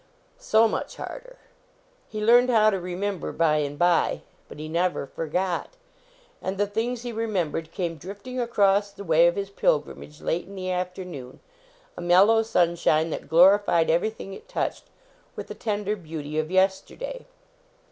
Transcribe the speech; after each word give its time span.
So 0.39 0.67
much 0.67 0.95
harder. 0.95 1.37
He 2.09 2.23
learned 2.25 2.49
how 2.49 2.71
to 2.71 2.79
remember 2.79 3.31
by 3.31 3.57
and 3.57 3.77
by. 3.77 4.23
But 4.49 4.57
he 4.57 4.67
never 4.67 5.05
forgot. 5.05 5.73
And 6.41 6.57
the 6.57 6.65
things 6.65 7.03
he 7.03 7.13
remem 7.13 7.51
bered 7.51 7.69
came 7.71 7.97
drifting 7.97 8.39
across 8.39 8.89
the 8.89 9.03
way 9.03 9.27
of 9.27 9.35
his 9.35 9.51
pilgrimage 9.51 10.19
late 10.19 10.47
in 10.47 10.55
the 10.55 10.71
afternoon, 10.71 11.39
a 11.95 12.01
mellow 12.01 12.41
sunshine 12.41 13.11
that 13.11 13.29
glorified 13.29 13.91
everything 13.91 14.33
it 14.33 14.49
touched 14.49 14.85
with 15.35 15.49
the 15.49 15.53
tender 15.53 15.95
beauty 15.95 16.39
of 16.39 16.49
yesterday. 16.49 17.27